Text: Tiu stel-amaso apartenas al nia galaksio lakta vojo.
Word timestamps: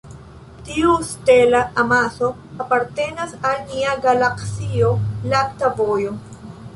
Tiu 0.67 0.93
stel-amaso 1.09 2.29
apartenas 2.65 3.35
al 3.49 3.61
nia 3.73 3.93
galaksio 4.07 4.89
lakta 5.35 5.71
vojo. 5.83 6.15